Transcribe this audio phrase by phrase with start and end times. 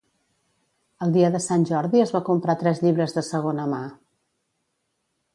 [1.05, 3.83] El dia de Sant Jordi es va comprar tres llibres de segona mà.